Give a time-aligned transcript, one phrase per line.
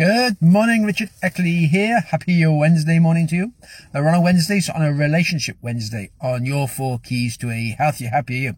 [0.00, 2.00] Good morning, Richard Eckley here.
[2.00, 3.52] Happy your Wednesday morning to you.
[3.92, 7.76] We're on a Wednesday, so on a relationship Wednesday on your four keys to a
[7.76, 8.56] healthy, happier you.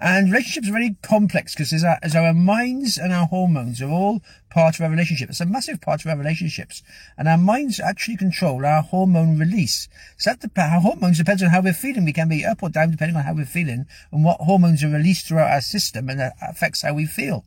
[0.00, 3.90] And relationships are very complex because as our, as our minds and our hormones are
[3.90, 5.28] all part of our relationship.
[5.28, 6.82] It's a massive part of our relationships.
[7.18, 9.90] And our minds actually control our hormone release.
[10.16, 12.06] So that the, our hormones depends on how we're feeling.
[12.06, 14.88] We can be up or down depending on how we're feeling and what hormones are
[14.88, 17.44] released throughout our system and that affects how we feel.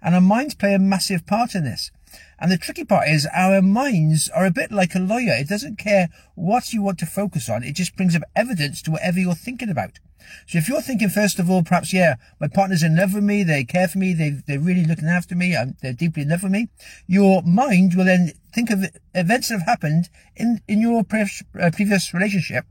[0.00, 1.90] And our minds play a massive part in this.
[2.38, 5.34] And the tricky part is our minds are a bit like a lawyer.
[5.34, 7.62] It doesn't care what you want to focus on.
[7.62, 9.98] It just brings up evidence to whatever you're thinking about.
[10.46, 13.42] So if you're thinking, first of all, perhaps, yeah, my partner's in love with me,
[13.42, 16.42] they care for me, they, they're really looking after me, um, they're deeply in love
[16.42, 16.68] with me,
[17.06, 21.28] your mind will then think of events that have happened in, in your pre-
[21.60, 22.64] uh, previous relationship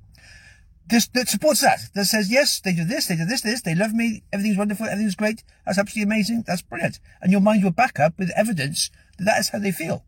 [0.87, 3.75] this, that supports that, that says, yes, they do this, they do this, this, they
[3.75, 6.99] love me, everything's wonderful, everything's great, that's absolutely amazing, that's brilliant.
[7.21, 10.03] And your mind will back up with evidence that is how they feel.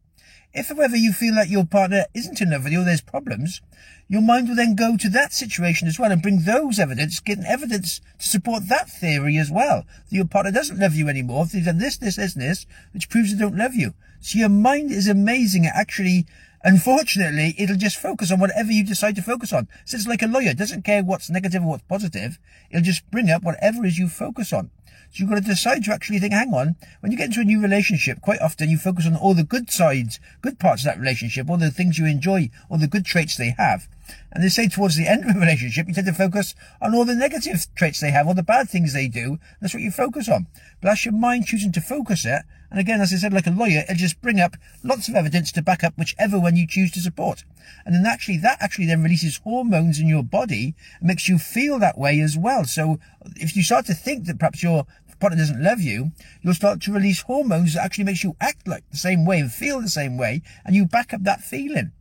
[0.54, 3.62] If, however, you feel that your partner isn't in love with you, or there's problems,
[4.08, 7.40] your mind will then go to that situation as well and bring those evidence, get
[7.44, 9.86] evidence to support that theory as well.
[10.10, 11.44] That your partner doesn't love you anymore.
[11.44, 13.96] If they've done this, this, this, and this, which proves they don't love you.
[14.22, 16.26] So your mind is amazing at actually
[16.66, 19.68] Unfortunately, it'll just focus on whatever you decide to focus on.
[19.86, 20.50] So it's like a lawyer.
[20.50, 22.40] It doesn't care what's negative or what's positive.
[22.72, 24.72] It'll just bring up whatever is you focus on.
[25.12, 27.44] So you've got to decide to actually think, hang on, when you get into a
[27.44, 31.00] new relationship, quite often you focus on all the good sides, good parts of that
[31.00, 33.88] relationship, all the things you enjoy, all the good traits they have.
[34.32, 37.06] And they say towards the end of a relationship, you tend to focus on all
[37.06, 39.40] the negative traits they have, all the bad things they do.
[39.62, 40.48] That's what you focus on.
[40.82, 42.44] But that's your mind choosing to focus it
[42.76, 45.50] and again, as I said, like a lawyer, it'll just bring up lots of evidence
[45.54, 47.46] to back up whichever one you choose to support.
[47.86, 51.80] And then actually, that actually then releases hormones in your body and makes you feel
[51.80, 52.66] that way as well.
[52.66, 53.00] So
[53.38, 54.86] if you start to think that perhaps your
[55.22, 58.84] partner doesn't love you, you'll start to release hormones that actually makes you act like
[58.92, 60.42] the same way and feel the same way.
[60.66, 61.94] And you back up that feeling.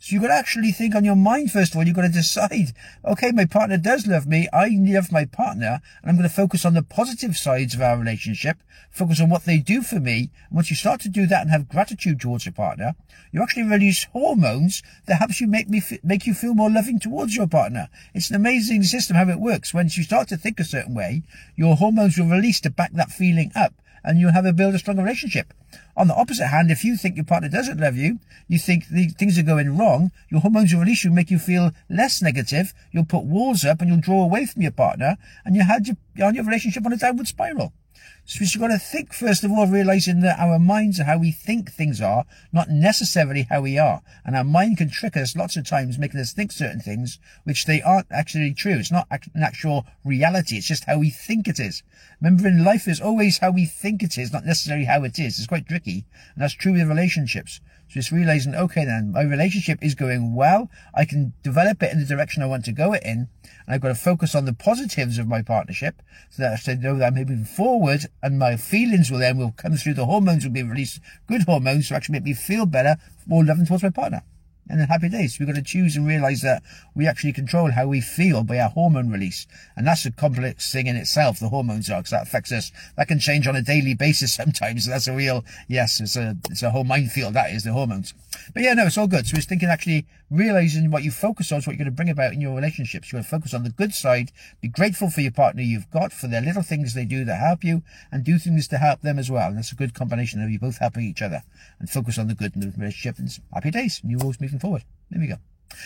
[0.00, 1.84] So you've got to actually think on your mind, first of all.
[1.84, 2.72] You've got to decide,
[3.04, 4.48] okay, my partner does love me.
[4.52, 5.80] I love my partner.
[6.02, 8.58] And I'm going to focus on the positive sides of our relationship,
[8.92, 10.30] focus on what they do for me.
[10.48, 12.94] And once you start to do that and have gratitude towards your partner,
[13.32, 17.34] you actually release hormones that helps you make me, make you feel more loving towards
[17.34, 17.88] your partner.
[18.14, 19.74] It's an amazing system how it works.
[19.74, 21.24] Once you start to think a certain way,
[21.56, 24.78] your hormones will release to back that feeling up and you'll have a build a
[24.78, 25.52] strong relationship.
[25.96, 29.08] On the opposite hand, if you think your partner doesn't love you, you think the,
[29.08, 33.04] things are going wrong, your hormones will release you, make you feel less negative, you'll
[33.04, 36.44] put walls up and you'll draw away from your partner, and you had your, your
[36.44, 37.72] relationship on a downward spiral.
[38.24, 41.32] So you've got to think, first of all, realizing that our minds are how we
[41.32, 44.02] think things are, not necessarily how we are.
[44.24, 47.64] And our mind can trick us lots of times, making us think certain things, which
[47.64, 48.74] they aren't actually true.
[48.78, 50.56] It's not an actual reality.
[50.58, 51.82] It's just how we think it is.
[52.20, 55.38] Remember, in life, is always how we think it is, not necessarily how it is.
[55.38, 56.04] It's quite tricky.
[56.34, 57.60] And that's true with relationships.
[57.88, 60.70] So just realizing, okay, then my relationship is going well.
[60.94, 63.28] I can develop it in the direction I want to go it in.
[63.42, 66.96] And I've got to focus on the positives of my partnership so that I know
[66.98, 69.94] that I'm moving forward and my feelings will then will come through.
[69.94, 72.96] The hormones will be released, good hormones to actually make me feel better,
[73.26, 74.22] more loving towards my partner
[74.68, 75.38] and then happy days.
[75.38, 76.62] We've got to choose and realize that
[76.94, 79.46] we actually control how we feel by our hormone release.
[79.76, 82.72] And that's a complex thing in itself, the hormones are, because that affects us.
[82.96, 84.84] That can change on a daily basis sometimes.
[84.84, 87.34] So that's a real, yes, it's a, it's a whole minefield.
[87.34, 88.14] That is the hormones.
[88.52, 89.26] But yeah, no, it's all good.
[89.26, 92.10] So it's thinking actually realizing what you focus on is what you're going to bring
[92.10, 93.10] about in your relationships.
[93.10, 94.30] You're going to focus on the good side,
[94.60, 97.64] be grateful for your partner you've got, for their little things they do that help
[97.64, 99.48] you, and do things to help them as well.
[99.48, 101.42] And that's a good combination of you both helping each other
[101.78, 103.18] and focus on the good in the relationship.
[103.18, 104.00] And happy days.
[104.04, 104.84] New rules moving forward.
[105.10, 105.36] There we go.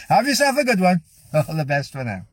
[0.08, 1.02] Have yourself a good one.
[1.34, 2.26] All the best for now.